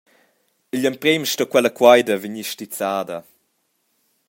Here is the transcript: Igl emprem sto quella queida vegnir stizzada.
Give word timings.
Igl 0.75 0.87
emprem 0.89 1.23
sto 1.31 1.45
quella 1.51 1.71
queida 1.79 2.15
vegnir 2.21 2.47
stizzada. 2.53 3.17